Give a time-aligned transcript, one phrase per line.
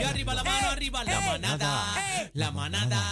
[0.00, 1.94] Y arriba la mano, arriba la manada.
[2.34, 3.02] La manada,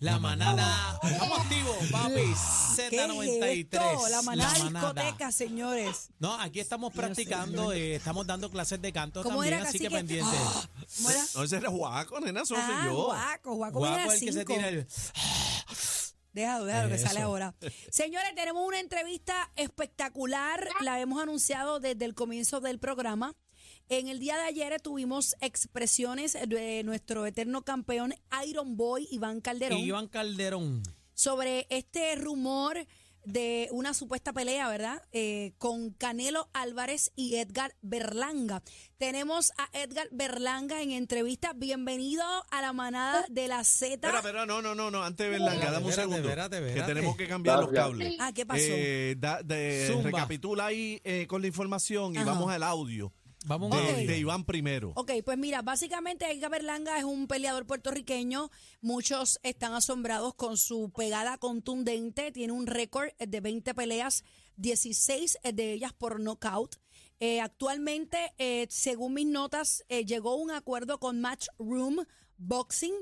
[0.00, 0.98] la manada.
[1.02, 2.14] Estamos activos, papi.
[2.14, 3.44] ¿Qué es Z93.
[3.46, 4.08] esto?
[4.10, 6.10] La manada discoteca, señores.
[6.18, 9.84] No, aquí estamos practicando, eh, estamos dando clases de canto ¿Cómo también, era, así que
[9.84, 9.96] cacique?
[9.98, 10.36] pendiente.
[10.38, 11.24] Ah, ¿Cómo era?
[11.34, 13.04] No, ese era Juaco, nena, eso Ah, soy yo.
[13.06, 14.86] guaco, guaco, Guapo viene a el que se tira el...
[16.32, 17.54] Déjalo, déjalo que sale ahora.
[17.90, 20.68] Señores, tenemos una entrevista espectacular.
[20.80, 23.32] La hemos anunciado desde el comienzo del programa.
[23.88, 28.14] En el día de ayer tuvimos expresiones de nuestro eterno campeón
[28.48, 30.82] Iron Boy, Iván Calderón, Iván Calderón.
[31.14, 32.84] sobre este rumor
[33.24, 35.02] de una supuesta pelea, ¿verdad?
[35.12, 38.62] Eh, con Canelo Álvarez y Edgar Berlanga.
[38.98, 41.52] Tenemos a Edgar Berlanga en entrevista.
[41.52, 43.94] Bienvenido a la manada de la Z.
[43.94, 46.28] Espera, espera, no, no, no, no, antes de Berlanga, dame un espérate, segundo.
[46.28, 46.92] espérate, Que espérate.
[46.94, 48.16] tenemos que cambiar los cables.
[48.18, 48.60] Ah, ¿qué pasó?
[48.62, 52.26] Eh, da- de- recapitula ahí eh, con la información y Ajá.
[52.26, 53.12] vamos al audio
[53.46, 54.06] Vamos de, a Ok.
[54.08, 54.92] de Iván primero.
[54.96, 58.50] Ok, pues mira, básicamente Edgar Berlanga es un peleador puertorriqueño.
[58.80, 62.32] Muchos están asombrados con su pegada contundente.
[62.32, 64.24] Tiene un récord de 20 peleas,
[64.56, 66.74] 16 de ellas por knockout.
[67.20, 72.04] Eh, actualmente, eh, según mis notas, eh, llegó a un acuerdo con Matchroom
[72.38, 72.94] Boxing,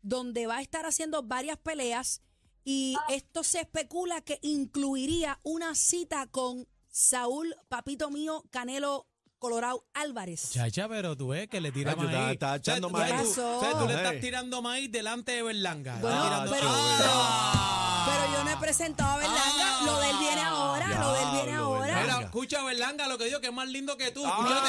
[0.00, 2.22] donde va a estar haciendo varias peleas.
[2.64, 9.06] Y esto se especula que incluiría una cita con Saúl, papito mío, Canelo
[9.40, 10.50] Colorado Álvarez.
[10.52, 12.10] Chacha, pero tú ves que le tira maíz.
[12.10, 13.34] está- está O sea, echando tú- maíz.
[13.34, 14.04] tú- ¿Qué o sea, tú le pasó?
[14.04, 15.96] estás tirando maíz delante de Berlanga.
[16.00, 18.06] Bueno, Estás tirando- pero, ¡Ah!
[18.06, 19.40] pero yo no he presentado a Berlanga.
[19.58, 19.82] Ah.
[19.86, 21.86] lo de él viene ahora, lo de él viene Diablo, ahora.
[21.94, 22.16] Berlanga.
[22.18, 24.22] Mira, escucha Berlanga lo que digo que es más lindo que tú.
[24.26, 24.36] Ah.
[24.38, 24.68] Escúchate.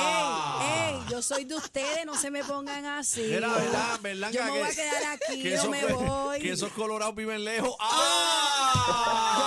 [0.00, 3.20] Ey, ey, yo soy de ustedes, no se me pongan así.
[3.34, 4.32] Era verdad, Berlanga.
[4.34, 6.40] Yo me que, voy a quedar aquí, esos- me voy.
[6.40, 7.76] Que esos colorados viven lejos.
[7.78, 7.84] Yo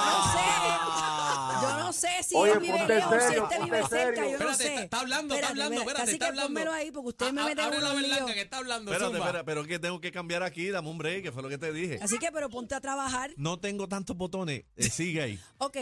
[0.06, 1.09] no sé.
[1.90, 4.16] No sé si Oye, él vive ponte lejos, si este vive cerca, serio.
[4.16, 4.68] yo no Espérate, sé.
[4.70, 6.72] está- está hablando, está hablando, espérate, Así está que hablando.
[6.72, 8.92] ahí, porque ustedes me uno en que está hablando.
[8.92, 9.26] Espérate, zumba.
[9.28, 11.58] espera, pero es que tengo que cambiar aquí, dame un break, que fue lo que
[11.58, 11.98] te dije.
[12.00, 13.32] Así que, pero ponte a trabajar.
[13.38, 14.66] No tengo tantos botones.
[14.76, 15.40] Eh, sigue ahí.
[15.58, 15.78] Ok,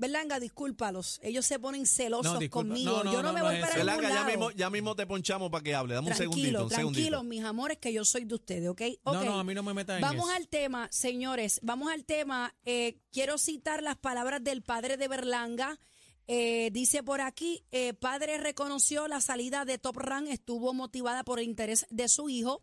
[0.00, 1.20] Berlanga, discúlpalos.
[1.22, 2.90] Ellos se ponen celosos No, conmigo.
[2.90, 3.84] No, no, yo no, me voy para eso.
[3.84, 5.94] ningún Berlanga, ya mismo, ya mismo te ponchamos para que hable.
[5.94, 7.00] Dame un segundito, Tranquilo, un segundito.
[7.10, 8.80] tranquilo, mis amores, que yo soy de ustedes, ¿ok?
[9.04, 10.36] No, no, a mí no me metas en Vamos eso.
[10.36, 12.54] al tema, señores, vamos al tema.
[12.64, 15.78] Eh, quiero citar las palabras del padre de Berlanga.
[16.26, 21.40] Eh, dice por aquí, eh, padre reconoció la salida de Top Rank, estuvo motivada por
[21.40, 22.62] el interés de su hijo,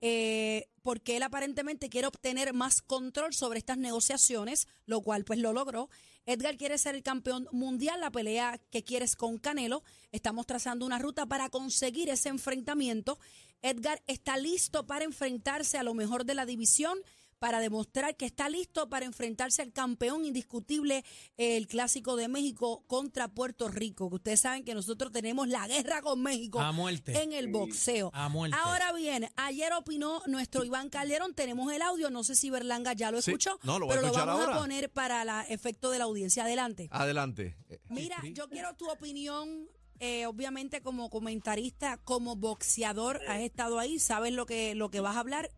[0.00, 5.52] eh, porque él aparentemente quiere obtener más control sobre estas negociaciones, lo cual pues lo
[5.52, 5.90] logró.
[6.28, 9.82] Edgar quiere ser el campeón mundial, la pelea que quieres con Canelo.
[10.12, 13.18] Estamos trazando una ruta para conseguir ese enfrentamiento.
[13.62, 16.98] Edgar está listo para enfrentarse a lo mejor de la división
[17.38, 21.04] para demostrar que está listo para enfrentarse al campeón indiscutible,
[21.36, 24.08] el Clásico de México contra Puerto Rico.
[24.08, 27.22] Que ustedes saben que nosotros tenemos la guerra con México A muerte.
[27.22, 28.10] en el boxeo.
[28.12, 28.56] A muerte.
[28.60, 33.10] Ahora bien, ayer opinó nuestro Iván Calderón, tenemos el audio, no sé si Berlanga ya
[33.10, 34.56] lo Sí, escuchó, no, lo voy a pero lo vamos ahora.
[34.56, 36.44] a poner para el efecto de la audiencia.
[36.44, 36.88] Adelante.
[36.90, 37.56] Adelante.
[37.88, 39.68] Mira, yo quiero tu opinión,
[40.00, 45.16] eh, obviamente como comentarista, como boxeador, has estado ahí, sabes lo que, lo que vas
[45.16, 45.50] a hablar.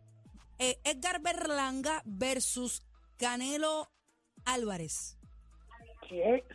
[0.63, 2.83] Eh, Edgar Berlanga versus
[3.17, 3.89] Canelo
[4.45, 5.17] Álvarez.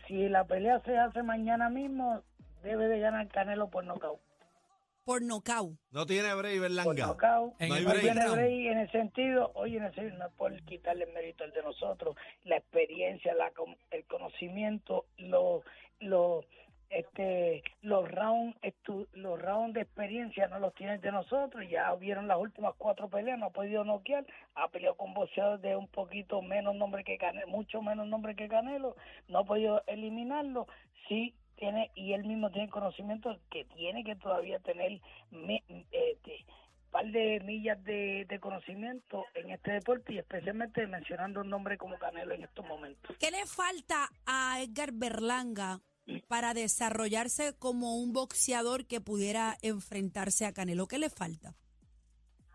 [0.07, 2.21] Si, la pelea se hace mañana mismo,
[2.61, 4.19] debe de ganar Canelo por nocaut.
[5.05, 5.73] Por nocaut.
[5.91, 7.07] No tiene break, Por Berlanga.
[7.07, 7.53] nocaut.
[7.59, 8.01] En No hay no break.
[8.03, 11.43] tiene break en el sentido, oye, en el sentido, no es por quitarle el mérito
[11.43, 13.51] al de nosotros, la experiencia, la,
[13.91, 15.63] el conocimiento, los
[15.99, 16.45] los
[16.95, 18.55] este los rounds
[19.13, 23.37] los rounds de experiencia no los tienen de nosotros ya vieron las últimas cuatro peleas
[23.37, 24.25] no ha podido noquear
[24.55, 28.47] ha peleado con boxeadores de un poquito menos nombre que Canelo mucho menos nombre que
[28.47, 28.95] Canelo
[29.27, 30.67] no ha podido eliminarlo
[31.07, 34.99] sí tiene y él mismo tiene conocimiento que tiene que todavía tener
[35.31, 36.45] me- este,
[36.91, 41.97] par de millas de, de conocimiento en este deporte y especialmente mencionando un nombre como
[41.97, 43.15] Canelo en estos momentos.
[43.19, 45.79] ¿Qué le falta a Edgar Berlanga
[46.27, 50.87] para desarrollarse como un boxeador que pudiera enfrentarse a Canelo?
[50.87, 51.55] ¿Qué le falta?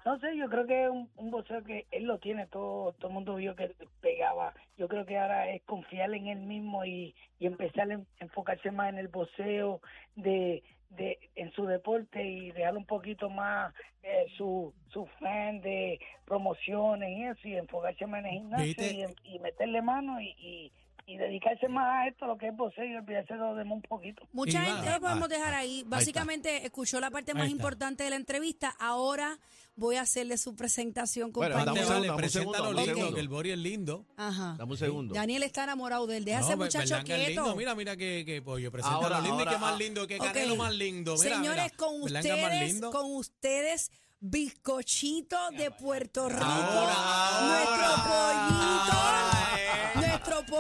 [0.06, 3.08] No sé, yo creo que es un, un boxeo que él lo tiene, todo todo
[3.08, 3.70] el mundo vio que
[4.00, 4.54] pegaba.
[4.78, 8.70] Yo creo que ahora es confiar en él mismo y, y empezar a en- enfocarse
[8.70, 9.82] más en el boxeo,
[10.16, 16.00] de, de en su deporte y dejar un poquito más eh, su, su fan de
[16.24, 20.72] promociones y eso y enfocarse más en el gimnasio y, meterle mano y, y,
[21.12, 23.82] y dedicarse más a esto, lo que es boxeo y olvidarse de lo demás un
[23.82, 24.22] poquito.
[24.32, 25.78] Mucha gente lo podemos Ah, dejar ahí.
[25.78, 25.88] está.
[25.96, 28.74] Básicamente escuchó la parte más Ahí importante de la entrevista.
[28.78, 29.38] Ahora
[29.76, 31.74] voy a hacerle su presentación, Bueno, compañero.
[31.74, 33.14] dame un segundo, vale, dame un segundo, preséntalo dame un lindo, segundo.
[33.14, 34.06] que el Bori es lindo.
[34.16, 34.54] Ajá.
[34.58, 35.14] Dame un segundo.
[35.14, 36.24] Daniel está enamorado de él.
[36.24, 37.42] Deja a ese No, muchacho Berlanga es quieto.
[37.42, 37.56] lindo.
[37.56, 38.70] Mira, mira que, que pollo.
[38.70, 40.24] Preséntalo Ahora, lindo y ahora, qué más ah, lindo, que Ok.
[40.26, 41.14] canelo más lindo.
[41.16, 41.76] Mira, Señores, mira.
[41.76, 42.90] con Berlanga más ustedes, lindo.
[42.92, 43.90] con ustedes,
[44.20, 46.44] bizcochito de Puerto Rico.
[46.44, 49.39] Ahora, nuestro ahora, pollito.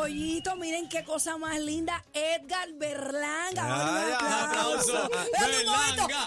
[0.00, 2.02] Pollito, miren qué cosa más linda.
[2.14, 3.64] Edgar Berlanga.
[3.66, 4.94] Ay, aplauso.
[4.94, 5.36] momento.
[5.38, 6.26] Berlanga,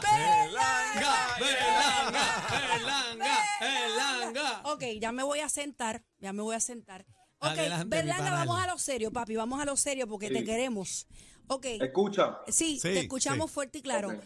[1.40, 4.62] Berlanga, Berlanga, Berlanga.
[4.66, 7.04] Ok, ya me voy a sentar, ya me voy a sentar.
[7.40, 11.08] Ok, Adelante, Berlanga, vamos a lo serio, papi, vamos a lo serio porque te queremos.
[11.48, 12.42] Ok, Escucha.
[12.50, 13.54] sí, Sí, te escuchamos sí.
[13.56, 14.20] fuerte y claro.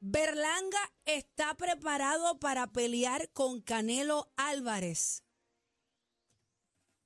[0.00, 5.24] Berlanga está preparado para pelear con Canelo Álvarez.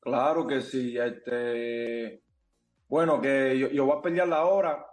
[0.03, 0.99] Claro que sí.
[0.99, 2.25] Este,
[2.89, 4.85] bueno, que yo, voy a pelear ahora,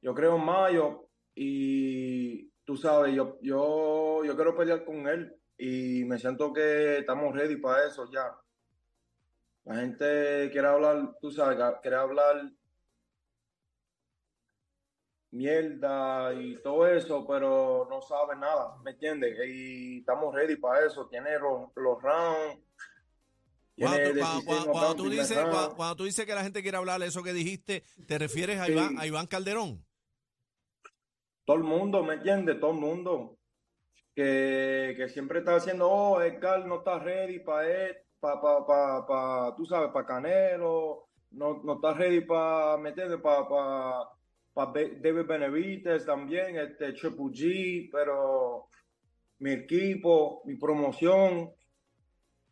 [0.00, 6.04] yo creo en mayo, y tú sabes, yo, yo, yo quiero pelear con él y
[6.04, 8.34] me siento que estamos ready para eso ya.
[9.64, 12.50] La gente quiere hablar, tú sabes, quiere hablar
[15.30, 19.36] mierda y todo eso, pero no sabe nada, ¿me entiendes?
[19.46, 21.06] Y estamos ready para eso.
[21.08, 22.62] Tiene los, los rounds.
[23.76, 25.38] Cuando cuando- 16 cuando- cuando tú dices,
[25.76, 28.72] cuando, tú dices que la gente quiere hablar eso que dijiste, ¿te refieres a Sí.
[28.72, 29.84] Iván, a Iván Calderón?
[31.46, 32.58] todo el mundo, ¿me entiendes?
[32.58, 33.36] Todo el mundo.
[34.14, 39.06] Que, que siempre está diciendo, oh, Edgar no está ready para él, para, pa, pa,
[39.06, 43.20] pa, tú sabes, para Canelo, no, no está ready para, ¿me entiendes?
[43.20, 44.08] Para pa,
[44.54, 48.68] pa David Benavides también, este Triple G, pero
[49.40, 51.52] mi equipo, mi promoción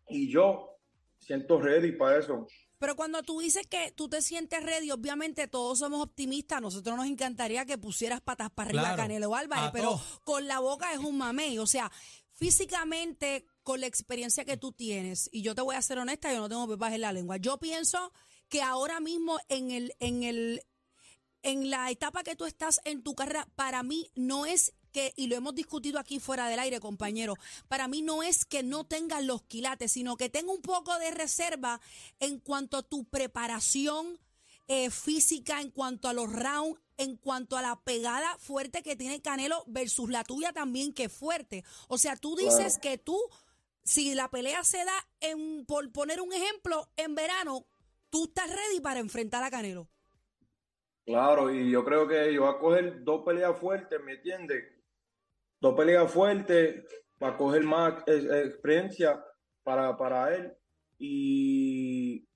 [0.09, 0.72] y yo
[1.23, 2.47] siento ready para eso.
[2.79, 6.59] Pero cuando tú dices que tú te sientes ready, obviamente todos somos optimistas.
[6.59, 10.21] A nosotros nos encantaría que pusieras patas para arriba a Canelo Álvarez, a pero todos.
[10.25, 11.59] con la boca es un mamey.
[11.59, 11.93] O sea,
[12.33, 16.41] físicamente, con la experiencia que tú tienes, y yo te voy a ser honesta, yo
[16.41, 17.37] no tengo pepas en la lengua.
[17.37, 18.13] Yo pienso
[18.49, 20.63] que ahora mismo en el, en el,
[21.43, 25.27] en la etapa que tú estás en tu carrera, para mí no es que, y
[25.27, 27.35] lo hemos discutido aquí fuera del aire, compañero,
[27.69, 31.11] para mí no es que no tengas los quilates, sino que tenga un poco de
[31.11, 31.81] reserva
[32.21, 34.19] en cuanto a tu preparación
[34.69, 39.21] eh, física, en cuanto a los rounds, en cuanto a la pegada fuerte que tiene
[39.21, 41.65] Canelo versus la tuya también, que es fuerte.
[41.89, 43.19] O sea, tú dices que tú,
[43.83, 47.67] si la pelea se da, en, por poner un ejemplo, en verano,
[48.11, 49.89] tú estás ready para enfrentar a Canelo.
[51.05, 54.65] Claro, y yo creo que yo voy a coger dos peleas fuertes, ¿me entiendes?
[55.63, 56.85] Dos peleas fuertes
[57.21, 59.25] para coger más eh, eh, experiencia
[59.63, 60.53] para, para él.
[60.99, 62.27] Y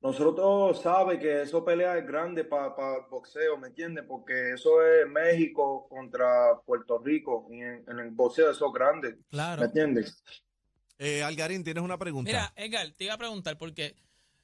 [0.00, 4.06] nosotros sabe que eso pelea es grande para el boxeo, ¿me entiendes?
[4.08, 7.46] Porque eso es México contra Puerto Rico.
[7.50, 9.62] Y en, en el boxeo eso es grande, ¿me Claro.
[9.64, 10.24] entiendes?
[10.98, 12.30] Eh, Algarín, tienes una pregunta.
[12.30, 13.94] Mira, Edgar, te iba a preguntar porque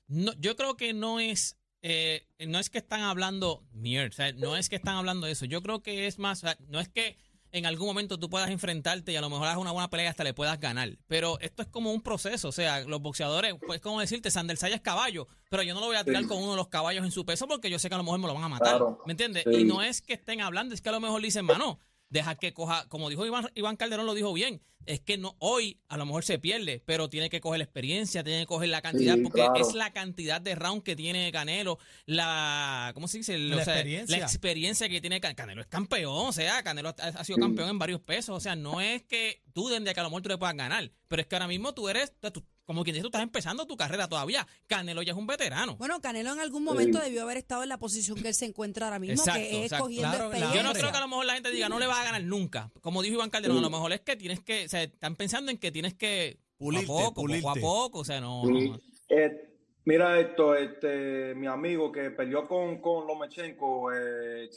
[0.08, 4.32] no, yo creo que no es eh, no es que están hablando mierda, o sea,
[4.32, 5.46] no es que están hablando de eso.
[5.46, 7.16] Yo creo que es más, o sea, no es que
[7.52, 10.08] en algún momento tú puedas enfrentarte y a lo mejor hagas una buena pelea y
[10.08, 10.90] hasta le puedas ganar.
[11.06, 14.76] Pero esto es como un proceso, o sea, los boxeadores, pues como decirte, Sander Saya
[14.76, 16.28] es caballo, pero yo no lo voy a tirar Sí.
[16.28, 18.18] con uno de los caballos en su peso porque yo sé que a lo mejor
[18.18, 19.02] me lo van a matar, Claro.
[19.06, 19.44] ¿me entiendes?
[19.50, 19.60] Sí.
[19.60, 22.34] Y no es que estén hablando, es que a lo mejor le dicen, mano, deja
[22.36, 25.96] que coja, como dijo Iván, Iván Calderón lo dijo bien, es que no hoy a
[25.96, 29.16] lo mejor se pierde, pero tiene que coger la experiencia, tiene que coger la cantidad,
[29.16, 29.56] Sí, porque claro.
[29.56, 33.36] es la cantidad de round que tiene Canelo, la, ¿cómo se dice?
[33.38, 34.16] La O sea, experiencia.
[34.18, 37.42] La experiencia que tiene Can- Canelo es campeón, o sea, Canelo ha, ha sido Sí.
[37.42, 40.22] campeón en varios pesos, o sea, no es que duden de que a lo mejor
[40.22, 43.02] tú le puedas ganar, pero es que ahora mismo tú eres, tú- como quien dice,
[43.02, 44.46] tú estás empezando tu carrera todavía.
[44.66, 45.76] Canelo ya es un veterano.
[45.76, 48.86] Bueno, Canelo en algún momento debió haber estado en la posición que él se encuentra
[48.86, 49.84] ahora mismo, Exacto, que es exacto.
[49.84, 50.54] cogiendo Claro.
[50.54, 52.22] Yo no creo que a lo mejor la gente diga no le vas a ganar
[52.24, 52.72] nunca.
[52.80, 55.50] Como dijo Iván Calderón, a lo mejor es que tienes que, o sea, están pensando
[55.50, 57.42] en que tienes que Pulirte, poco a poco, pulirte.
[57.42, 58.42] poco a poco, o sea, no.
[58.46, 58.70] Sí.
[58.70, 58.80] no.
[59.10, 59.48] Eh,
[59.84, 64.50] mira esto, este, mi amigo que peleó con, con Lomachenko, eh,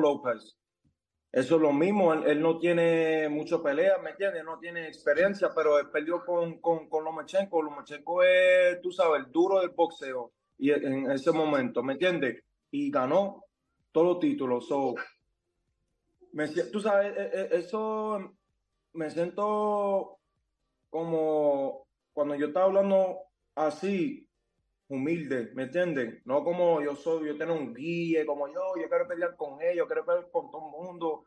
[0.00, 0.56] López.
[1.34, 4.44] Eso es lo mismo, él, no tiene mucho pelea, ¿me entiendes?
[4.44, 7.60] No tiene experiencia, pero él peleó con, con, con Lomachenko.
[7.60, 12.40] Lomachenko es, tú sabes, el duro del boxeo y en ese momento, ¿me entiendes?
[12.70, 13.46] Y ganó
[13.90, 14.68] todos los títulos.
[14.68, 14.94] So,
[16.70, 18.32] tú sabes, eh, eh, eso
[18.92, 20.18] me siento
[20.88, 23.22] como cuando yo estaba hablando
[23.56, 24.28] así,
[24.88, 26.20] humilde, ¿me entiendes?
[26.24, 29.86] No como yo soy, yo tengo un guía, como yo, yo quiero pelear con ellos,
[29.86, 31.24] quiero pelear con todo el mundo.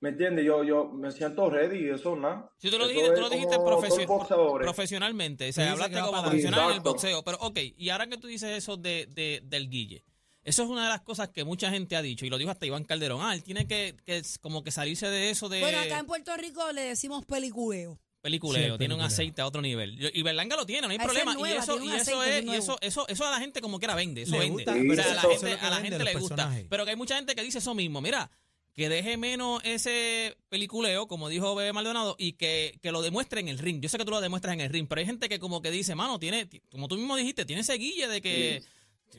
[0.00, 0.44] ¿Me entiendes?
[0.44, 2.50] Yo, yo me siento ready y eso nada.
[2.58, 6.70] Si tú lo Eso dijiste, tú lo dijiste profesio- profesionalmente, o sea, hablaste como profesional
[6.70, 7.22] en el boxeo.
[7.22, 10.04] Pero, ok, y ahora que tú dices eso de, de- del Guille,
[10.42, 12.66] eso es una de las cosas que mucha gente ha dicho, y lo dijo hasta
[12.66, 13.20] Iván Calderón.
[13.22, 15.60] Ah, él tiene que, que es como que salirse de eso de.
[15.60, 18.00] Bueno, acá en Puerto Rico le decimos peliculeo.
[18.22, 19.96] Peliculeo, Sí, tiene un aceite a otro nivel.
[19.98, 21.34] Yo- Y Berlanga lo tiene, no hay problema.
[21.34, 23.78] nueva, y eso, y eso aceite es, y eso, eso, eso a la gente como
[23.78, 24.64] quiera vende, eso Le vende.
[24.64, 26.36] gusta, o sea, pero a la gente, a la le gusta.
[26.36, 26.66] personajes.
[26.70, 28.00] Pero que hay mucha gente que dice eso mismo.
[28.00, 28.30] Mira,
[28.74, 33.48] que deje menos ese peliculeo, como dijo Bebé Maldonado, y que, que lo demuestre en
[33.48, 33.82] el ring.
[33.82, 35.70] Yo sé que tú lo demuestras en el ring, pero hay gente que como que
[35.70, 38.62] dice, mano, tiene, como tú mismo dijiste, tiene ese guille de que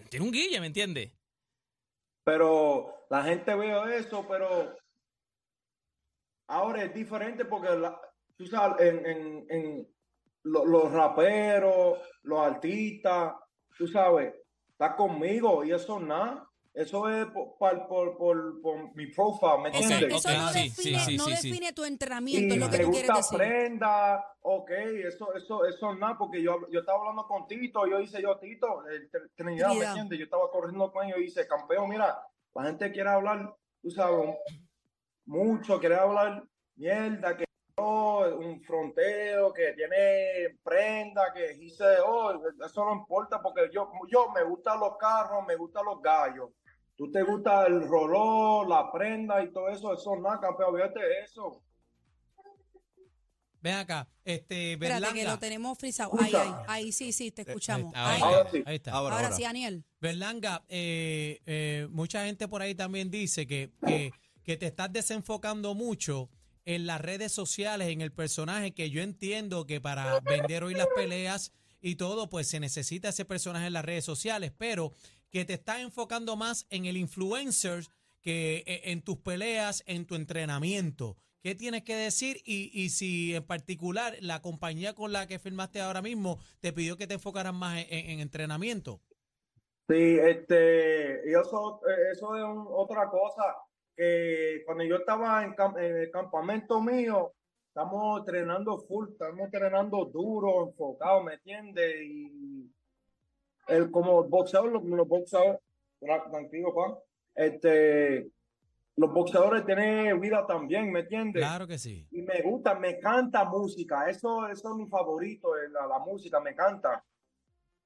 [0.09, 1.11] tiene un guille, ¿me entiendes?
[2.23, 4.75] Pero la gente ve eso, pero
[6.47, 7.99] ahora es diferente porque la-
[8.43, 9.87] tú sabes, en, en, en
[10.43, 13.33] lo- los raperos, los artistas,
[13.77, 14.33] tú sabes,
[14.69, 16.47] está conmigo y eso nada.
[16.73, 20.15] Eso es por, por, por, por- por mi profile, ¿me entiendes?
[20.25, 21.49] eso no, sí, define, sí, sí, no sí, sí.
[21.49, 23.37] define tu Y entrenamiento, es lo que te tú quieres gusta decir.
[23.37, 24.71] prenda, ok,
[25.05, 28.87] eso, eso, eso nada, porque yo, yo estaba hablando con Tito, yo hice yo Tito,
[28.87, 30.17] el Tr- Trinidad, ¿me entiendes?
[30.17, 32.17] Yo estaba corriendo con ellos y dice, campeón, mira,
[32.55, 34.35] la gente quiere hablar, tú sabes,
[35.25, 36.43] mucho, quiere hablar
[36.75, 37.45] mierda, que
[37.77, 42.31] un fronteo, que tiene prenda, que dice, oh,
[42.65, 46.49] eso no importa, porque yo, yo me gustan los carros, me gustan los gallos.
[46.95, 51.63] Tú te gusta el rolón, la prenda y todo eso, eso nada, campeón, fíjate eso.
[53.59, 55.31] Ven acá, este, Espérate, que Berlanga.
[55.31, 56.11] lo tenemos frisado.
[56.19, 57.93] Ahí, ahí, ahí, sí, sí, te escuchamos.
[57.95, 58.61] Ahí Ahora sí.
[58.65, 58.91] ahí está.
[58.91, 59.37] Ahora, Ahora ahora.
[59.37, 59.85] sí, Daniel.
[60.01, 64.11] Berlanga, eh, eh, mucha gente por ahí también dice que, que,
[64.43, 66.29] que te estás desenfocando mucho
[66.65, 70.87] en las redes sociales, en el personaje, que yo entiendo que para vender hoy las
[70.95, 71.51] peleas
[71.81, 74.91] y todo, pues se necesita ese personaje en las redes sociales, pero
[75.29, 77.83] que te estás enfocando más en el influencer
[78.21, 81.17] que eh, en tus peleas, en tu entrenamiento.
[81.41, 82.41] ¿Qué tienes que decir?
[82.45, 86.95] Y, y si en particular la compañía con la que firmaste ahora mismo te pidió
[86.95, 89.01] que te enfocaras más en- en- en entrenamiento.
[89.89, 93.43] Sí, este, y eso, eh, es otra cosa,
[93.95, 97.33] que cuando yo estaba en, el campamento mío,
[97.67, 101.95] estamos entrenando full, estamos entrenando duro, enfocado, ¿me entiendes?
[102.03, 102.71] Y
[103.67, 105.59] el, como boxeador, los, los boxeadores,
[105.99, 106.95] tra- tranquilo, Juan,
[107.35, 108.29] este,
[108.95, 111.41] los boxeadores tienen vida también, ¿me entiendes?
[111.41, 112.07] Claro que sí.
[112.11, 116.39] y me gusta, me canta música, eso, eso es mi favorito, eh, la, la música
[116.39, 117.03] me canta.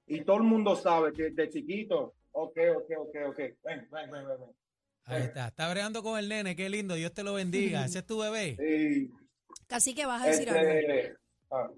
[0.05, 4.11] Y todo el mundo sabe que de chiquito, ok, ok, ok, ok, ven, ven, ven,
[4.11, 4.39] ven.
[4.39, 4.55] ven.
[5.07, 5.47] Ahí está.
[5.47, 6.55] Está bregando con el nene.
[6.55, 6.95] Qué lindo.
[6.95, 7.85] Dios te lo bendiga.
[7.85, 8.57] Ese es tu bebé.
[8.59, 9.11] Y,
[9.67, 10.61] Casi que vas a decir algo.
[10.71, 11.17] este,
[11.51, 11.69] ah.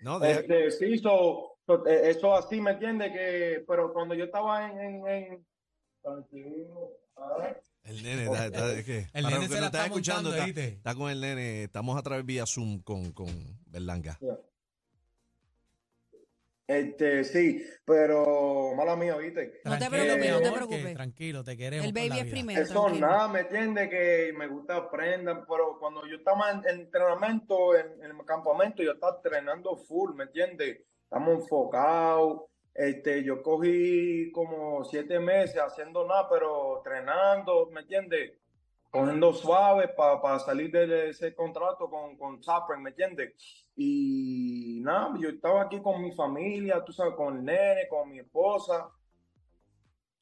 [0.00, 3.10] No, deja- este, sí, so- so, eh, eso así, ¿me entiende?
[3.12, 5.46] Que, pero cuando yo estaba en, en, en-
[6.02, 7.52] tranquilo, ah,
[7.84, 9.84] el nene está, está- es que, El nene los que se no la están está
[9.86, 13.26] escuchando, está, con el nene, estamos a través vía Zoom con, con
[13.66, 14.18] Berlanga.
[16.68, 19.62] Este, sí, pero mala mía, ¿viste?
[19.64, 20.94] No te Tranquilo, preocupes, no te preocupes.
[20.94, 21.86] tranquilo, te queremos.
[21.86, 22.30] El baby la es vida.
[22.30, 22.62] primero.
[22.62, 23.06] Eso tranquilo.
[23.06, 23.88] nada, ¿me entiende?
[23.88, 28.82] Que me gusta aprender, pero cuando yo estaba en, en entrenamiento, en, en el campamento,
[28.82, 30.84] yo estaba entrenando full, ¿me entiende?
[31.04, 32.42] Estamos enfocados.
[32.74, 38.38] Este, yo cogí como siete meses haciendo nada, pero entrenando, ¿me entiende?
[38.90, 43.34] Cogiendo suave para salir de ese contrato con, con Zapren, ¿me entiende?
[43.80, 48.18] Y nada, yo estaba aquí con mi familia, tú sabes, con el nene, con mi
[48.18, 48.88] esposa.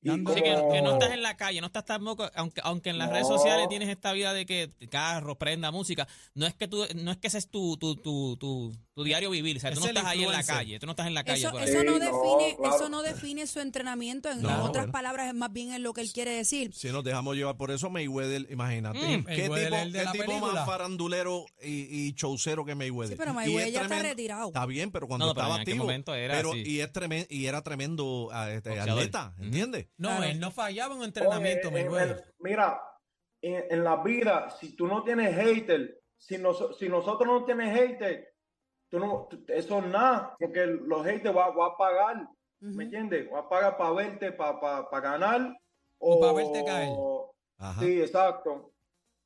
[0.02, 3.08] Y Así que, no estás en la calle, no estás tampoco, aunque, aunque en las
[3.08, 3.14] No.
[3.14, 7.10] redes sociales tienes esta vida de que carro, prenda, música, no es que tú, no
[7.10, 9.86] es que ese es tu, tu, tu, tu, tu diario vivir, o sea, tú no
[9.88, 11.68] estás ahí en la calle, tú no estás en la calle Eso, por ahí.
[11.68, 12.76] eso no define, claro.
[12.76, 14.30] eso no define su entrenamiento.
[14.30, 14.92] En No, otras bueno.
[14.92, 16.72] palabras, es más bien en lo que él quiere decir.
[16.74, 18.98] Si nos dejamos llevar por eso, Mayweather, imagínate.
[18.98, 19.24] Mm.
[19.26, 20.52] ¿Qué Mayweather tipo, es el de qué la tipo película.
[20.54, 23.16] más farandulero y, y showcero que Mayweather?
[23.16, 24.46] Sí, pero Y Mayweather es ya está tremendo- retirado.
[24.46, 25.84] Está bien, pero cuando No, pero estaba activo.
[25.84, 26.62] momento era pero, así.
[26.64, 29.34] y, es tremen- y era tremendo ah, este, atleta.
[29.38, 29.88] ¿entiendes?
[29.98, 30.24] No, Claro.
[30.24, 32.16] él no fallaba en un entrenamiento, Oye, en Mayweather.
[32.16, 32.80] el- mira,
[33.42, 37.78] en, en la vida, si tú no tienes hater, si, nos- si nosotros no tienes
[37.78, 38.32] hater,
[38.88, 42.28] tú no, eso es nada, porque los haters va, va a pagar.
[42.60, 43.28] ¿me entiendes?
[43.32, 45.56] Va a pagar para verte, para ganar.
[45.98, 46.90] O pa' verte caer.
[47.58, 47.80] Ajá.
[47.80, 48.72] Sí, exacto.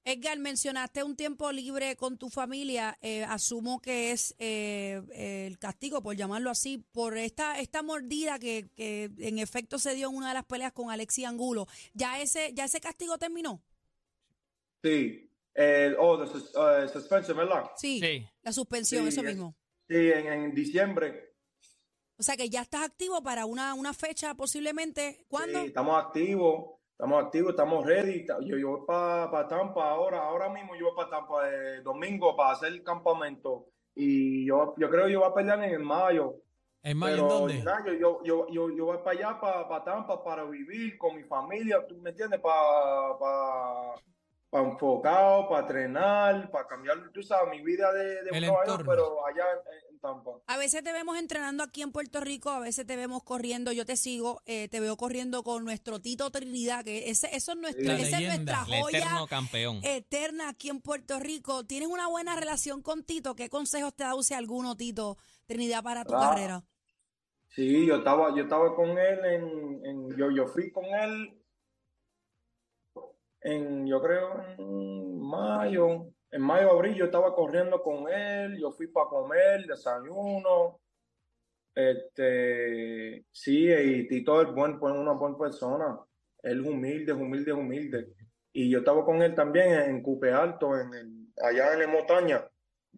[0.05, 2.97] Edgar, mencionaste un tiempo libre con tu familia.
[3.03, 5.03] eh, asumo que es eh,
[5.47, 10.09] el castigo, por llamarlo así, por esta, esta mordida que, que en efecto se dio
[10.09, 11.67] en una de las peleas con Alexi Angulo.
[11.93, 13.63] ¿Ya ese, ya ese castigo terminó?
[14.83, 15.30] Sí.
[15.55, 17.65] El, oh, the sus- eh, suspension, ¿verdad?
[17.77, 18.27] Sí, Sí.
[18.43, 19.57] la suspensión, Sí, eso es- mismo.
[19.89, 21.35] Sí, en, en diciembre.
[22.17, 25.25] O sea que ya estás activo para una, una fecha posiblemente.
[25.29, 25.61] ¿Cuándo?
[25.61, 28.27] Sí, estamos activos, estamos activos, estamos ready.
[28.43, 32.53] Yo, yo voy para Tampa ahora, ahora mismo yo voy para Tampa de domingo para
[32.53, 33.67] hacer el campamento.
[33.95, 36.37] Y yo, yo creo que yo voy a pelear en mayo.
[36.83, 37.63] ¿En mayo en Pero dónde?
[37.63, 41.17] nada, yo, yo, yo, yo, yo voy para allá, para, para Tampa, para vivir con
[41.17, 42.39] mi familia, ¿tú me entiendes?
[42.41, 43.95] Para, para,
[44.51, 48.85] para enfocado, para entrenar, para cambiar, tú sabes, mi vida de, de El Nueva York,
[48.85, 49.45] pero allá
[49.89, 50.33] en, en Tampa.
[50.49, 53.87] A veces te vemos entrenando aquí en Puerto Rico, a veces te vemos corriendo, yo
[53.87, 57.95] te sigo, eh, te veo corriendo con nuestro Tito Trinidad, que ese, eso es nuestra,
[57.95, 58.57] esa es leyenda.
[58.65, 59.81] nuestra El joya eterno campeón.
[59.85, 61.65] eterna aquí en Puerto Rico.
[61.65, 63.37] ¿Tienes una buena relación con Tito?
[63.37, 65.17] ¿Qué consejos te da usted alguno, Tito
[65.47, 66.31] Trinidad, para tu Ah.
[66.31, 66.65] carrera?
[67.55, 71.40] Sí, yo estaba, yo estaba con él en, en yo, yo fui con él
[73.43, 78.87] en, yo creo, en mayo, en mayo, abril, yo estaba corriendo con él, yo fui
[78.89, 80.81] para comer, desayuno,
[81.75, 85.99] este, sí, y Tito es buen, una buena persona,
[86.43, 88.15] él es humilde, humilde, humilde,
[88.53, 92.45] y yo estaba con él también en Cupe Alto, en el, allá en la montaña,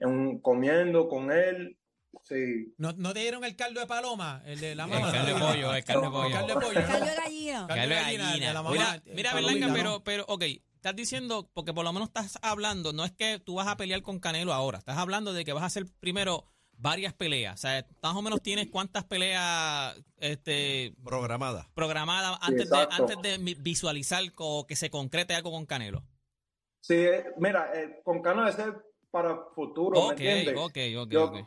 [0.00, 1.76] en, comiendo con él,
[2.24, 2.74] sí.
[2.78, 4.42] ¿No, ¿No te dieron el caldo de paloma?
[4.46, 5.12] El de la El mamá.
[5.12, 6.26] caldo de pollo, el caldo de pollo.
[6.26, 6.80] El caldo de pollo.
[6.80, 6.86] ¿no?
[6.86, 7.66] Caldo de gallina.
[7.66, 8.46] Caldo de Caldo de gallina, gallina.
[8.48, 9.74] de la mamá, Mira, mira Berlanga, ¿no?
[9.74, 13.54] pero, pero, ok, estás diciendo, porque por lo menos estás hablando, no es que tú
[13.54, 16.46] vas a pelear con Canelo ahora, estás hablando de que vas a hacer primero
[16.82, 17.54] varias peleas.
[17.54, 21.70] O sea, más o menos tienes cuántas peleas este, Programada.
[21.74, 26.02] programadas antes, de, antes de visualizar o que se concrete algo con Canelo.
[26.80, 28.74] Sí, eh, mira, eh, con ganas de ser
[29.12, 30.72] para futuro, Ok, ¿me entiendes?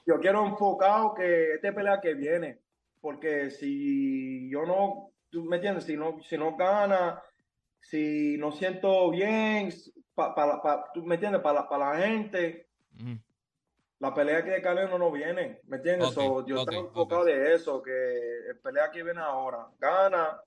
[0.06, 2.60] yo, quiero enfocado que este pelea que viene,
[3.02, 7.22] porque si yo no, tú me entiendes, si no, si no gana,
[7.82, 9.74] si no siento bien,
[10.14, 12.68] pa, pa- pa- tú me entiendes, para, la gente,
[14.00, 16.14] la pelea que de Canelo no viene, ¿me entiendes?
[16.14, 20.40] So, yo estoy enfocado de eso, que el pelea que viene ahora, gana,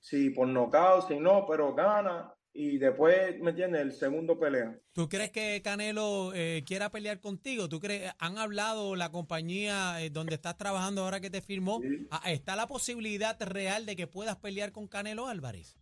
[0.00, 3.80] si por nocaut, si no, pero gana, y después, ¿me entiendes?
[3.80, 4.78] El segundo pelea.
[4.92, 7.68] ¿Tú crees que Canelo eh, quiera pelear contigo?
[7.68, 11.80] ¿Tú crees, han hablado la compañía eh, donde estás trabajando ahora que te firmó?
[11.80, 12.06] Sí.
[12.26, 15.78] ¿Está la posibilidad real de que puedas pelear con Canelo Álvarez?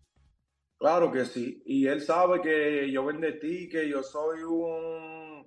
[0.79, 1.61] Claro que sí.
[1.67, 5.47] Y él sabe que yo vengo de ti, que yo soy un,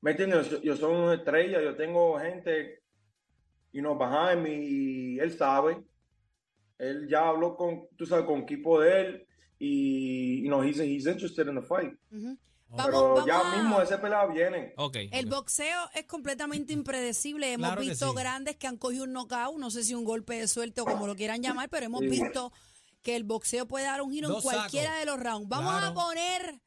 [0.00, 0.50] ¿me entiendes?
[0.50, 2.82] Yo, yo soy una estrella, yo tengo gente,
[3.70, 5.82] y nos behind me, y él sabe.
[6.78, 9.26] Él ya habló con, tú sabes, con equipo de él,
[9.64, 11.92] y, you know, he's, he's interested in the fight.
[12.76, 14.72] Pero Vamos, ya vamos mismo ese pelea viene.
[14.76, 14.96] Ok.
[15.12, 17.52] El boxeo es completamente impredecible.
[17.52, 18.16] Hemos Claro que visto sí.
[18.16, 21.06] grandes que han cogido un knockout, no sé si un golpe de suerte o como
[21.06, 22.08] lo quieran llamar, pero hemos Sí.
[22.08, 22.52] visto
[23.02, 25.00] que el boxeo puede dar un giro en cualquiera sacos.
[25.00, 25.48] de los rounds.
[25.48, 26.60] Vamos a poner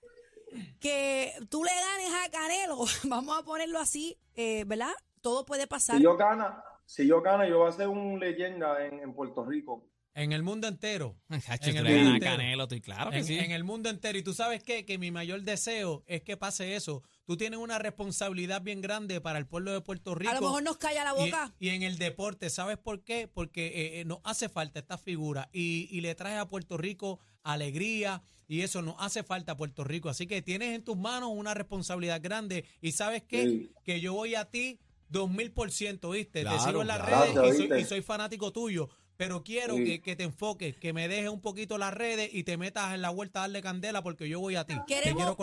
[0.79, 2.77] que tú le ganes a Canelo.
[3.03, 4.93] Vamos a ponerlo así, eh, ¿verdad?
[5.21, 5.97] Todo puede pasar.
[5.97, 9.43] Si yo gana, si yo gano, yo voy a ser un leyenda en, en Puerto
[9.45, 9.83] Rico.
[10.17, 11.15] En el mundo entero.
[11.45, 12.31] Chacho, en el mundo entero.
[12.31, 13.37] Canelo, estoy claro que en, sí.
[13.37, 14.17] en el mundo entero.
[14.17, 14.83] Y tú sabes qué?
[14.83, 17.03] que mi mayor deseo es que pase eso.
[17.25, 20.31] Tú tienes una responsabilidad bien grande para el pueblo de Puerto Rico.
[20.31, 21.53] a lo mejor nos calla la boca.
[21.59, 23.27] Y, en el deporte, ¿sabes por qué?
[23.27, 27.19] Porque eh, eh, nos hace falta esta figura y, y le trae a Puerto Rico
[27.43, 30.09] alegría y eso nos hace falta a Puerto Rico.
[30.09, 33.43] Así que tienes en tus manos una responsabilidad grande y ¿sabes qué?
[33.43, 33.71] Sí.
[33.83, 36.39] Que yo voy a ti dos mil por ciento, ¿viste?
[36.39, 37.33] Te Claro, sigo en las claro.
[37.33, 38.89] redes y soy, y soy fanático tuyo.
[39.17, 39.83] Pero quiero Sí.
[39.83, 43.01] que, que te enfoques, que me dejes un poquito las redes y te metas en
[43.01, 44.75] la vuelta a darle candela porque yo voy a ti.
[44.87, 45.35] Queremos,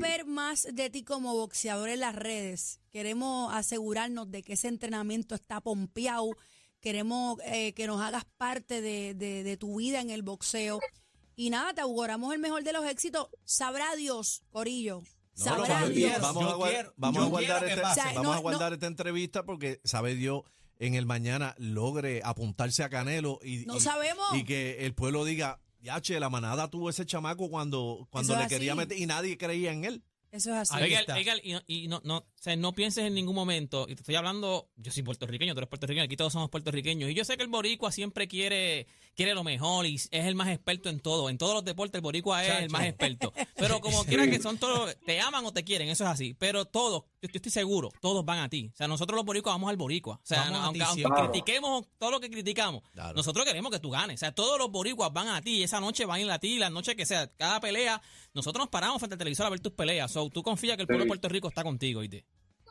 [0.00, 2.80] ver más de ti como boxeador en las redes.
[2.90, 6.30] Queremos asegurarnos de que ese entrenamiento está pompeado.
[6.80, 10.80] Queremos eh, que nos hagas parte de, de- de tu vida en el boxeo.
[11.34, 13.28] Y nada, te auguramos el mejor de los éxitos.
[13.44, 15.00] Sabrá Dios, Corillo.
[15.38, 15.92] No, Sabrá Dios.
[16.10, 17.80] quiero, vamos a, guar- quiero, vamos a guardar, este-
[18.14, 20.42] vamos a guardar esta entrevista porque sabe Dios
[20.78, 24.26] en el mañana logre apuntarse a Canelo y, No y- sabemos.
[24.34, 28.46] y que el pueblo diga, ya che, la manada tuvo ese chamaco cuando, cuando le
[28.48, 30.02] quería meter y nadie creía en él.
[30.32, 30.82] Eso es así.
[30.82, 33.94] Oiga, oiga, y, no- y no, no, o sea, no pienses en ningún momento, y
[33.94, 37.24] te estoy hablando, yo soy puertorriqueño, tú eres puertorriqueño, aquí todos somos puertorriqueños, y yo
[37.24, 40.98] sé que el boricua siempre quiere, quiere lo mejor y es el más experto en
[40.98, 44.40] todo, en todos los deportes el boricua es el más experto, pero como quiera que
[44.42, 47.52] son todos, te aman o te quieren, eso es así, pero todos, yo, yo estoy
[47.52, 50.46] seguro, todos van a ti, o sea, nosotros los boricuas vamos al boricua, o sea,
[50.64, 51.22] aunque, ti aunque siempre.
[51.28, 53.14] critiquemos todo lo que criticamos, Claro.
[53.14, 55.80] nosotros queremos que tú ganes, o sea, todos los boricuas van a ti, y esa
[55.80, 58.00] noche van a ir a ti, la noche que sea, cada pelea,
[58.32, 60.86] nosotros nos paramos frente al televisor a ver tus peleas, so, tú confías que el
[60.86, 61.08] pueblo de.
[61.08, 62.24] Puerto Rico está contigo, ¿oíste?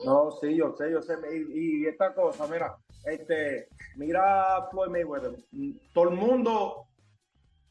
[0.05, 1.13] No, sí, yo sé, yo sé.
[1.53, 5.37] Y, y esta cosa, mira, este, mira a Floyd Mayweather.
[5.51, 6.87] Mm, Todo el mundo,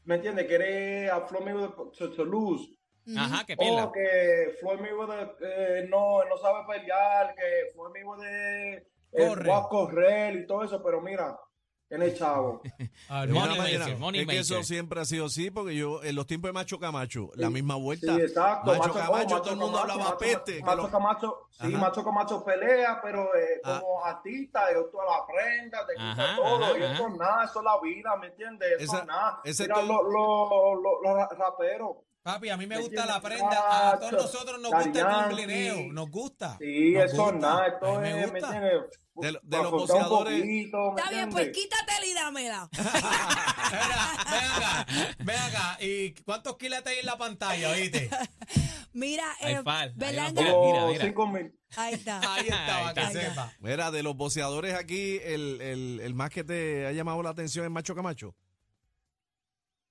[0.05, 0.47] ¿me entiende?
[0.47, 2.69] Quiere a Floyd Mayweather to, to lose.
[3.17, 3.85] Ajá, que pierda.
[3.85, 9.49] O que Floyd Mayweather eh, no, no sabe pelear, que Floyd Mayweather eh, Corre.
[9.49, 11.37] va a correr y todo eso, pero mira,
[11.87, 12.61] tiene chavo.
[13.09, 16.25] Ah, De Money maker, es que eso siempre ha sido así, porque yo, en los
[16.25, 18.71] tiempos de Macho Camacho, la Sí, misma Sí, vuelta, exacto.
[18.71, 20.61] Macho, Macho, Camacho, todo el mundo Camacho, hablaba Macho, peste.
[20.63, 21.77] Macho lo- Camacho, sí, Ajá.
[21.77, 23.79] Macho Camacho pelea, pero eh, Ah.
[23.81, 26.63] como artista, de toda la prenda, te Ajá, gusta todo.
[26.63, 27.07] ajá, y eso ajá.
[27.13, 28.69] es nada, eso es la vida, ¿me entiendes?
[28.79, 29.41] Eso Esa- es nada.
[29.43, 31.97] ese Mira todo- los los- los- los raperos.
[32.23, 33.89] Papi, a mí me ¿Me gusta la prenda.
[33.91, 35.37] A todos nosotros nos gusta el.
[35.37, 35.89] Yankee.
[35.91, 36.57] Nos gusta.
[36.57, 37.37] Sí, Nos eso gusta.
[37.39, 38.51] nada, esto me es, ¿me gusta.
[39.43, 42.69] De los boxeadores- poquito, ¿me Está bien, pues quítatela y dámela.
[42.71, 44.85] Mira, ven acá,
[45.19, 45.77] ven acá.
[45.81, 48.09] ¿Y cuántos kilos hay en la pantalla, oíste?
[48.93, 51.05] Mira, eh, fal, Mira, mira.
[51.05, 51.53] cinco mil.
[51.75, 52.19] Ahí está.
[52.35, 53.29] Ahí está, Ahí para que está.
[53.29, 53.53] sepa.
[53.59, 57.65] Mira, de los boxeadores aquí, el, el, el más que te ha llamado la atención
[57.65, 58.35] es Macho Camacho.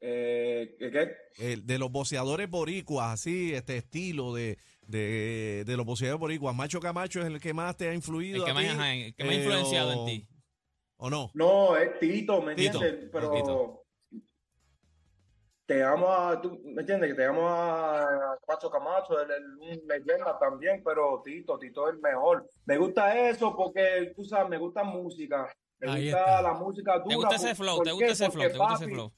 [0.05, 1.17] Eh, ¿qué, qué?
[1.39, 6.57] El, de los boxeadores boricuas, así, este estilo de, de, de los boxeadores boricuas.
[6.57, 8.39] Macho Camacho es el que más te ha influido.
[8.39, 10.29] El que a más, ti, ajá, el que más ha influenciado o- en ti.
[10.97, 11.31] ¿O no?
[11.35, 13.05] No, es Tito, ¿me Tito, entiendes?
[13.05, 13.85] es Pero Tito.
[15.67, 17.11] te amo a, tú, ¿me entiendes?
[17.11, 19.15] Que te amo a Pacho Camacho,
[19.61, 22.49] un leyenda también, pero Tito, Tito es el mejor.
[22.67, 25.49] Me gusta eso porque, tú sabes, me gusta música.
[25.79, 26.43] Me Ahí gusta está.
[26.43, 27.09] la música dura.
[27.09, 27.83] ¿Te gusta ¿Por- ese flow?
[27.83, 28.49] ¿Te gusta ese flow?
[28.51, 29.13] ¿Te gusta ese flow?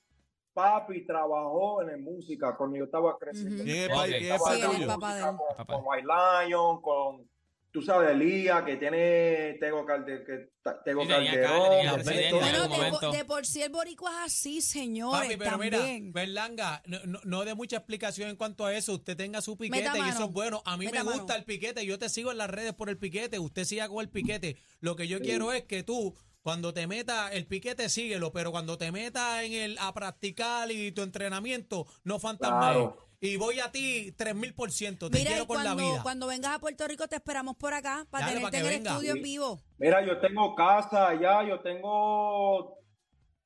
[0.54, 3.64] Papi trabajó en la música cuando yo estaba creciendo.
[3.64, 3.96] ¿Quién es el Ok.
[3.96, 4.22] pa- quién
[4.70, 5.26] es Sí, papá de él.
[5.36, 5.74] con, Papá.
[5.74, 6.06] con White
[6.46, 7.28] Lion, con,
[7.72, 10.48] tú sabes, Elías, que tiene Tego, Calde, que,
[10.84, 11.58] Tego Sí, Calderón.
[11.68, 16.04] Bueno, de, por- de por sí el boricua es así, señores, Papi, pero también.
[16.06, 18.94] mira, Berlanga, no, no, no de mucha explicación en cuanto a eso.
[18.94, 20.62] Usted tenga su piquete y eso es bueno.
[20.64, 21.18] A mí Meta me mano.
[21.18, 21.84] gusta el piquete.
[21.84, 23.38] Yo te sigo en las redes por el piquete.
[23.40, 24.56] Usted siga con el piquete.
[24.80, 26.14] Lo que yo quiero es que tú,
[26.44, 28.30] cuando te metas el piquete, síguelo.
[28.32, 32.60] Pero cuando te metas en el a practicar y tu entrenamiento, no fantasmees.
[32.60, 33.08] Claro.
[33.20, 35.10] Y voy a ti 3000%.
[35.10, 36.02] Te Mira, quiero y con la cuando, vida.
[36.02, 38.78] cuando vengas a Puerto Rico te esperamos por acá para Dale, tenerte para en el
[38.78, 38.90] venga.
[38.92, 39.60] estudio en vivo.
[39.78, 42.78] Mira, yo tengo casa allá, yo tengo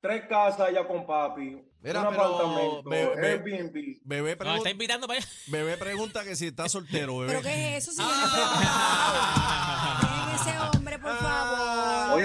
[0.00, 1.62] tres casas allá con papi.
[1.80, 4.00] Mira, un pero, Airbnb.
[4.02, 5.28] Bebé, No, pregun- está invitando para allá.
[5.46, 7.28] bebé pregunta que si está soltero, bebé.
[7.34, 8.10] ¿Pero qué es eso, señor?
[8.20, 9.64] Ah.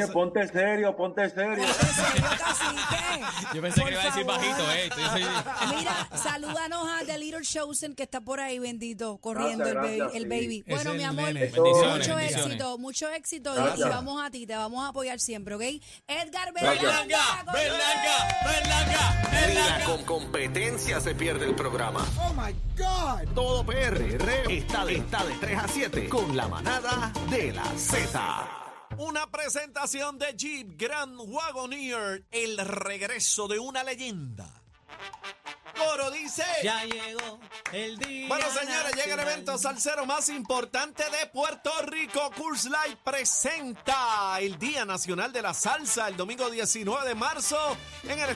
[0.03, 1.65] Oye, ponte serio, ponte serio.
[1.65, 3.25] Ponte serio, cacique.
[3.53, 4.41] Yo pensé Por que iba a decir favor.
[4.41, 4.89] bajito, eh.
[5.11, 9.75] Soy- Mira, salúdanos a The Little Chosen que está por ahí, bendito, corriendo Gracias, el
[9.77, 9.97] baby.
[9.97, 10.29] gracias, el sí.
[10.29, 10.63] baby.
[10.65, 12.35] Ese Bueno, es mi amor, mucho bendiciones.
[12.35, 15.61] éxito, mucho éxito y- vamos a ti, te vamos a apoyar siempre, ¿ok?
[16.07, 16.53] Edgar.
[16.53, 16.81] Berlanga.
[16.81, 19.77] Berlanga, Berlanga, Berlanga.
[19.79, 22.05] la con competencia se pierde el programa.
[22.19, 23.33] Oh my God.
[23.35, 24.15] Todo PR
[24.49, 28.62] está de, está de 3 a 7 con la manada de la Z.
[28.97, 34.63] Una presentación de Jeep Grand Wagoneer, el regreso de una leyenda.
[35.75, 36.43] Coro dice.
[36.63, 37.39] Ya llegó
[37.71, 38.27] el día.
[38.27, 42.31] Bueno, señores, llega el evento salsero más importante de Puerto Rico.
[42.37, 47.57] Curse Light presenta el Día Nacional de la Salsa el domingo 19 de marzo
[48.03, 48.29] en el